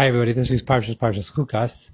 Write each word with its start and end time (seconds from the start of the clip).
Hi 0.00 0.06
everybody, 0.06 0.32
this 0.32 0.48
week's 0.48 0.62
Parsha 0.62 0.88
is 0.88 0.96
Parshas 0.96 1.30
Chukas. 1.30 1.90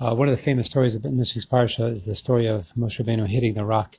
Uh, 0.00 0.12
one 0.16 0.26
of 0.26 0.36
the 0.36 0.42
famous 0.42 0.66
stories 0.66 0.96
in 0.96 1.16
this 1.16 1.36
week's 1.36 1.46
Parsha 1.46 1.92
is 1.92 2.04
the 2.04 2.16
story 2.16 2.48
of 2.48 2.62
Moshe 2.76 3.00
Rabbeinu 3.00 3.28
hitting 3.28 3.54
the 3.54 3.64
rock 3.64 3.96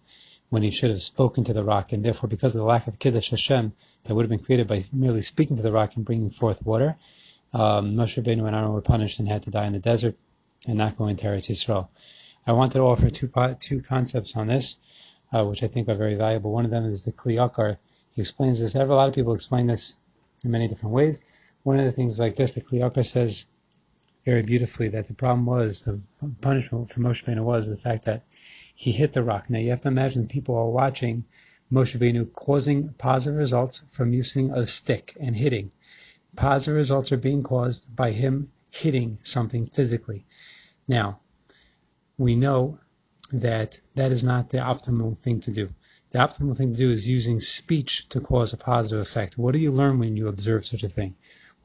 when 0.50 0.62
he 0.62 0.72
should 0.72 0.90
have 0.90 1.02
spoken 1.02 1.46
to 1.46 1.54
the 1.54 1.64
rock, 1.64 1.94
and 1.94 2.04
therefore 2.04 2.28
because 2.28 2.54
of 2.54 2.60
the 2.60 2.66
lack 2.66 2.88
of 2.88 3.00
Kiddush 3.00 3.30
Hashem 3.30 3.72
that 4.04 4.14
would 4.14 4.24
have 4.24 4.30
been 4.30 4.44
created 4.44 4.68
by 4.68 4.84
merely 4.92 5.22
speaking 5.22 5.56
to 5.56 5.64
the 5.64 5.72
rock 5.72 5.96
and 5.96 6.04
bringing 6.04 6.30
forth 6.30 6.66
water, 6.66 6.98
um, 7.54 7.96
Moshe 7.96 8.22
Rabbeinu 8.22 8.46
and 8.46 8.58
Aaron 8.58 8.74
were 8.74 8.82
punished 8.82 9.20
and 9.20 9.30
had 9.30 9.44
to 9.44 9.52
die 9.52 9.68
in 9.68 9.72
the 9.72 9.80
desert 9.80 10.18
and 10.68 10.78
not 10.78 10.98
go 10.98 11.08
into 11.08 11.24
Eretz 11.24 11.50
Yisrael. 11.50 11.88
I 12.46 12.52
wanted 12.52 12.74
to 12.74 12.82
offer 12.82 13.10
two 13.10 13.32
two 13.62 13.82
concepts 13.82 14.36
on 14.36 14.48
this, 14.48 14.76
uh, 15.32 15.46
which 15.46 15.64
I 15.64 15.68
think 15.68 15.88
are 15.88 15.96
very 15.96 16.16
valuable. 16.16 16.52
One 16.52 16.66
of 16.66 16.72
them 16.72 16.84
is 16.84 17.06
the 17.06 17.14
Kli 17.14 17.36
Yakar. 17.36 17.78
He 18.16 18.22
explains 18.22 18.60
this. 18.60 18.76
A 18.76 18.84
lot 18.84 19.08
of 19.08 19.16
people 19.16 19.34
explain 19.34 19.68
this 19.68 19.96
in 20.44 20.52
many 20.52 20.68
different 20.68 20.94
ways 20.94 21.45
one 21.66 21.80
of 21.80 21.86
the 21.86 21.92
things 21.92 22.20
like 22.20 22.36
this, 22.36 22.54
the 22.54 22.62
Kli 22.62 22.82
Yakar 22.82 23.04
says 23.04 23.48
very 24.24 24.44
beautifully 24.44 24.90
that 24.90 25.08
the 25.08 25.16
problem 25.16 25.48
was, 25.48 25.82
the 25.82 26.00
punishment 26.40 26.92
for 26.92 27.00
Moshe 27.00 27.26
Rabbeinu 27.26 27.44
was 27.44 27.68
the 27.68 27.76
fact 27.76 28.06
that 28.06 28.24
he 28.76 28.92
hit 28.92 29.14
the 29.14 29.24
rock. 29.24 29.50
Now 29.50 29.58
you 29.58 29.72
have 29.72 29.82
to 29.82 29.88
imagine 29.88 30.28
people 30.28 30.56
are 30.58 30.70
watching 30.70 31.26
Moshe 31.74 31.98
Rabbeinu 31.98 32.32
causing 32.32 32.90
positive 32.90 33.40
results 33.40 33.80
from 33.80 34.14
using 34.14 34.52
a 34.52 34.68
stick 34.68 35.18
and 35.20 35.36
hitting. 35.36 35.72
Positive 36.36 36.76
results 36.76 37.12
are 37.12 37.18
being 37.18 37.42
caused 37.42 37.96
by 37.96 38.12
him 38.12 38.52
hitting 38.70 39.18
something 39.24 39.66
physically. 39.66 40.24
Now, 40.88 41.20
we 42.16 42.36
know 42.36 42.78
that 43.32 43.80
that 43.96 44.12
is 44.12 44.24
not 44.24 44.52
the 44.52 44.60
optimal 44.60 45.18
thing 45.18 45.40
to 45.42 45.52
do. 45.52 45.70
The 46.12 46.20
optimal 46.20 46.56
thing 46.56 46.74
to 46.74 46.78
do 46.78 46.92
is 46.92 47.10
using 47.10 47.40
speech 47.40 48.08
to 48.10 48.22
cause 48.22 48.54
a 48.54 48.58
positive 48.58 49.00
effect. 49.00 49.36
What 49.36 49.54
do 49.54 49.58
you 49.58 49.72
learn 49.72 49.98
when 49.98 50.16
you 50.16 50.28
observe 50.28 50.64
such 50.64 50.84
a 50.84 50.90
thing? 50.90 51.16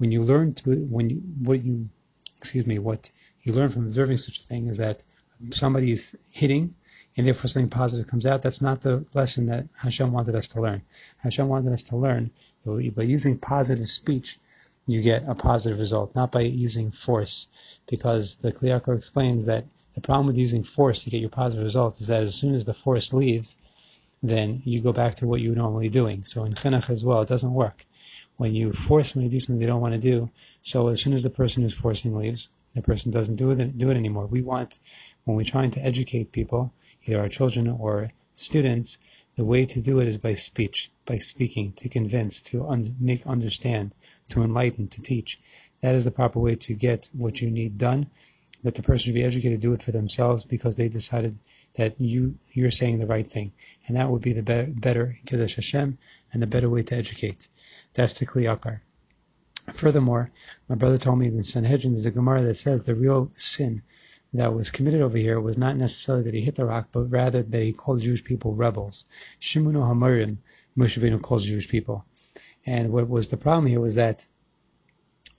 When 0.00 0.10
you 0.10 0.22
learn 0.22 0.54
to 0.54 0.70
when 0.96 1.10
you 1.10 1.16
what 1.40 1.62
you 1.62 1.90
excuse 2.38 2.66
me 2.66 2.78
what 2.78 3.10
you 3.42 3.52
learn 3.52 3.68
from 3.68 3.84
observing 3.86 4.16
such 4.16 4.40
a 4.40 4.42
thing 4.42 4.66
is 4.66 4.78
that 4.78 5.02
somebody 5.50 5.92
is 5.92 6.16
hitting 6.30 6.74
and 7.16 7.26
therefore 7.26 7.48
something 7.48 7.68
positive 7.68 8.06
comes 8.06 8.24
out. 8.24 8.40
That's 8.40 8.62
not 8.62 8.80
the 8.80 9.04
lesson 9.12 9.46
that 9.46 9.66
Hashem 9.76 10.10
wanted 10.10 10.34
us 10.36 10.48
to 10.48 10.62
learn. 10.62 10.82
Hashem 11.18 11.48
wanted 11.48 11.72
us 11.72 11.82
to 11.84 11.96
learn 11.96 12.30
by 12.64 13.02
using 13.02 13.38
positive 13.38 13.88
speech, 13.88 14.38
you 14.86 15.02
get 15.02 15.28
a 15.28 15.34
positive 15.34 15.78
result, 15.78 16.14
not 16.14 16.32
by 16.32 16.42
using 16.42 16.90
force. 16.90 17.80
Because 17.86 18.38
the 18.38 18.52
Kli 18.52 18.80
Yakar 18.80 18.96
explains 18.96 19.46
that 19.46 19.64
the 19.94 20.00
problem 20.00 20.28
with 20.28 20.38
using 20.38 20.62
force 20.62 21.04
to 21.04 21.10
get 21.10 21.20
your 21.20 21.30
positive 21.30 21.64
result 21.64 22.00
is 22.00 22.06
that 22.06 22.22
as 22.22 22.34
soon 22.34 22.54
as 22.54 22.64
the 22.64 22.74
force 22.74 23.12
leaves, 23.12 23.56
then 24.22 24.62
you 24.64 24.80
go 24.80 24.92
back 24.92 25.16
to 25.16 25.26
what 25.26 25.40
you 25.40 25.50
were 25.50 25.56
normally 25.56 25.88
doing. 25.90 26.24
So 26.24 26.44
in 26.44 26.54
chinuch 26.54 26.88
as 26.88 27.04
well, 27.04 27.22
it 27.22 27.28
doesn't 27.28 27.52
work 27.52 27.84
when 28.40 28.54
you 28.54 28.72
force 28.72 29.12
them 29.12 29.22
to 29.22 29.28
do 29.28 29.38
something 29.38 29.60
they 29.60 29.66
don't 29.66 29.82
want 29.82 29.92
to 29.92 30.00
do. 30.00 30.30
So 30.62 30.88
as 30.88 31.02
soon 31.02 31.12
as 31.12 31.22
the 31.22 31.28
person 31.28 31.62
who's 31.62 31.74
forcing 31.74 32.16
leaves, 32.16 32.48
the 32.74 32.80
person 32.80 33.12
doesn't 33.12 33.36
do 33.36 33.50
it 33.50 33.76
do 33.76 33.90
it 33.90 33.98
anymore. 33.98 34.24
We 34.24 34.40
want 34.40 34.78
when 35.24 35.36
we're 35.36 35.44
trying 35.44 35.72
to 35.72 35.84
educate 35.84 36.32
people, 36.32 36.72
either 37.04 37.20
our 37.20 37.28
children 37.28 37.68
or 37.68 38.08
students, 38.32 38.96
the 39.36 39.44
way 39.44 39.66
to 39.66 39.82
do 39.82 40.00
it 40.00 40.08
is 40.08 40.16
by 40.16 40.36
speech, 40.36 40.90
by 41.04 41.18
speaking, 41.18 41.74
to 41.80 41.90
convince, 41.90 42.40
to 42.52 42.66
un- 42.66 42.96
make 42.98 43.26
understand, 43.26 43.94
to 44.30 44.42
enlighten, 44.42 44.88
to 44.88 45.02
teach. 45.02 45.38
That 45.82 45.94
is 45.94 46.06
the 46.06 46.10
proper 46.10 46.40
way 46.40 46.54
to 46.64 46.72
get 46.72 47.10
what 47.12 47.42
you 47.42 47.50
need 47.50 47.76
done. 47.76 48.06
That 48.62 48.74
the 48.74 48.82
person 48.82 49.04
should 49.04 49.20
be 49.20 49.24
educated 49.24 49.60
to 49.60 49.68
do 49.68 49.74
it 49.74 49.82
for 49.82 49.92
themselves 49.92 50.46
because 50.46 50.76
they 50.76 50.88
decided 50.88 51.36
that 51.74 52.00
you 52.00 52.38
you're 52.54 52.70
saying 52.70 53.00
the 53.00 53.12
right 53.14 53.30
thing, 53.30 53.52
and 53.86 53.98
that 53.98 54.08
would 54.10 54.22
be 54.22 54.32
the 54.32 54.42
be- 54.42 54.72
better 54.72 55.18
kiddush 55.26 55.56
Hashem 55.56 55.98
and 56.32 56.42
the 56.42 56.46
better 56.46 56.70
way 56.70 56.82
to 56.84 56.96
educate. 56.96 57.46
That's 57.94 58.18
the 58.18 58.26
Kli 58.26 58.44
Yakar. 58.44 58.80
Furthermore, 59.72 60.30
my 60.68 60.74
brother 60.76 60.98
told 60.98 61.18
me 61.18 61.26
in 61.26 61.42
Sanhedrin 61.42 61.92
there's 61.92 62.06
a 62.06 62.10
Gemara 62.10 62.42
that 62.42 62.54
says 62.54 62.84
the 62.84 62.94
real 62.94 63.32
sin 63.34 63.82
that 64.32 64.54
was 64.54 64.70
committed 64.70 65.00
over 65.00 65.18
here 65.18 65.40
was 65.40 65.58
not 65.58 65.76
necessarily 65.76 66.24
that 66.24 66.34
he 66.34 66.40
hit 66.40 66.54
the 66.54 66.64
rock, 66.64 66.88
but 66.92 67.10
rather 67.10 67.42
that 67.42 67.62
he 67.62 67.72
called 67.72 68.00
Jewish 68.00 68.22
people 68.22 68.54
rebels. 68.54 69.04
Shimunu 69.40 69.82
Hamarim, 69.82 70.38
Moshe 70.76 71.22
calls 71.22 71.44
Jewish 71.44 71.68
people. 71.68 72.04
And 72.64 72.92
what 72.92 73.08
was 73.08 73.28
the 73.28 73.36
problem 73.36 73.66
here 73.66 73.80
was 73.80 73.96
that 73.96 74.24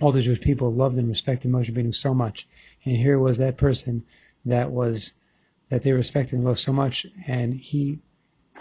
all 0.01 0.11
the 0.11 0.21
Jewish 0.21 0.41
people 0.41 0.73
loved 0.73 0.97
and 0.97 1.07
respected 1.07 1.51
Moshe 1.51 1.71
Rabbeinu 1.71 1.95
so 1.95 2.13
much, 2.13 2.47
and 2.83 2.97
here 2.97 3.17
was 3.17 3.37
that 3.37 3.57
person 3.57 4.03
that 4.45 4.71
was 4.71 5.13
that 5.69 5.83
they 5.83 5.93
respected 5.93 6.35
and 6.35 6.43
loved 6.43 6.59
so 6.59 6.73
much, 6.73 7.05
and 7.27 7.53
he 7.53 7.99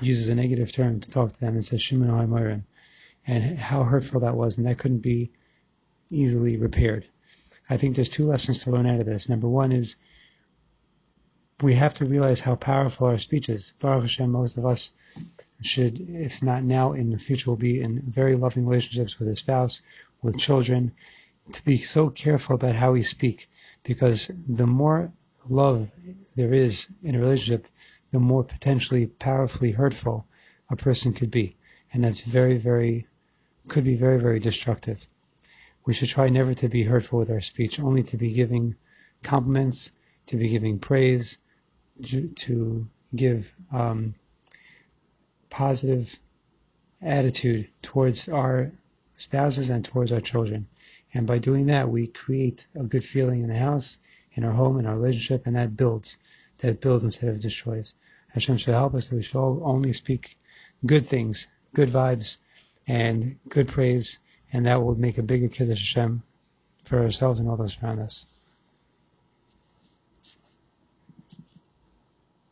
uses 0.01 0.29
a 0.29 0.35
negative 0.37 0.71
term 0.71 1.01
to 1.01 1.11
talk 1.11 1.33
to 1.33 1.41
them 1.41 1.55
and 1.55 1.65
says 1.65 1.83
Shimonu 1.83 2.11
Hamarim 2.11 2.65
and 3.27 3.59
how 3.59 3.83
hurtful 3.83 4.21
that 4.21 4.37
was, 4.37 4.59
and 4.59 4.67
that 4.67 4.79
couldn't 4.79 5.01
be 5.01 5.33
easily 6.11 6.57
repaired. 6.57 7.07
I 7.69 7.77
think 7.77 7.95
there's 7.95 8.09
two 8.09 8.27
lessons 8.27 8.65
to 8.65 8.71
learn 8.71 8.87
out 8.87 9.01
of 9.01 9.07
this. 9.07 9.29
Number 9.29 9.49
one 9.49 9.73
is 9.73 9.97
we 11.63 11.75
have 11.75 11.95
to 11.95 12.07
realize 12.07 12.41
how 12.41 12.57
powerful 12.57 13.07
our 13.07 13.19
speech 13.19 13.49
is. 13.49 13.73
Baruch 13.81 14.03
Hashem, 14.03 14.31
most 14.31 14.57
of 14.57 14.67
us 14.67 14.93
should, 15.63 16.01
if 16.01 16.43
not 16.43 16.65
now, 16.65 16.93
in 16.95 17.11
the 17.11 17.19
future, 17.19 17.51
will 17.51 17.57
be 17.57 17.81
in 17.81 18.01
very 18.01 18.35
loving 18.35 18.67
relationships 18.67 19.19
with 19.19 19.29
a 19.29 19.37
spouse, 19.37 19.83
with 20.23 20.39
children, 20.39 20.93
to 21.53 21.65
be 21.65 21.79
so 21.79 22.11
careful 22.11 22.55
about 22.55 22.75
how 22.75 22.93
we 22.93 23.03
speak, 23.03 23.49
because 23.83 24.31
the 24.49 24.67
more 24.67 25.13
love 25.49 25.91
there 26.37 26.53
is 26.53 26.89
in 27.03 27.15
a 27.15 27.19
relationship, 27.19 27.67
the 28.11 28.21
more 28.21 28.45
potentially 28.45 29.07
powerfully 29.07 29.71
hurtful 29.71 30.27
a 30.71 30.77
person 30.77 31.13
could 31.13 31.31
be. 31.31 31.55
And 31.93 32.05
that's 32.05 32.21
very, 32.21 32.57
very 32.57 33.07
could 33.69 33.85
be 33.85 33.97
very, 33.97 34.19
very 34.19 34.41
destructive. 34.41 35.07
We 35.85 35.95
should 35.95 36.09
try 36.09 36.29
never 36.29 36.55
to 36.55 36.69
be 36.69 36.83
hurtful 36.83 37.19
with 37.19 37.31
our 37.31 37.41
speech, 37.41 37.81
only 37.81 38.03
to 38.05 38.17
be 38.17 38.33
giving 38.33 38.77
compliments, 39.23 39.93
to 40.27 40.37
be 40.37 40.49
giving 40.49 40.79
praise, 40.79 41.39
to 42.03 42.87
give 43.15 43.55
um, 43.73 44.15
positive 45.49 46.19
attitude 47.03 47.69
towards 47.83 48.29
our 48.29 48.71
spouses 49.17 49.71
and 49.71 49.85
towards 49.85 50.13
our 50.13 50.21
children. 50.21 50.69
And 51.13 51.27
by 51.27 51.39
doing 51.39 51.67
that, 51.67 51.89
we 51.89 52.07
create 52.07 52.67
a 52.75 52.85
good 52.85 53.05
feeling 53.05 53.43
in 53.43 53.49
the 53.49 53.57
house, 53.57 53.99
in 54.33 54.45
our 54.45 54.53
home, 54.53 54.79
in 54.79 54.87
our 54.87 54.95
relationship, 54.95 55.47
and 55.47 55.57
that 55.57 55.77
builds. 55.77 56.19
That 56.59 56.81
builds 56.81 57.05
instead 57.05 57.31
of 57.31 57.41
destroys. 57.41 57.95
Hashem 58.29 58.59
should 58.59 58.75
help 58.75 58.95
us 58.95 59.09
that 59.09 59.17
we 59.17 59.23
should 59.23 59.37
all 59.37 59.63
only 59.65 59.93
speak 59.93 60.37
good 60.85 61.07
things, 61.07 61.49
good 61.75 61.89
vibes, 61.89 62.39
and 62.91 63.39
good 63.49 63.69
praise, 63.69 64.19
and 64.53 64.67
that 64.67 64.83
will 64.83 64.97
make 64.97 65.17
a 65.17 65.23
bigger 65.23 65.47
Kiddush 65.47 65.95
Hashem 65.95 66.25
for 66.83 66.99
ourselves 66.99 67.39
and 67.39 67.49
all 67.49 67.57
those 67.57 67.81
around 67.81 68.01
us. 68.01 68.40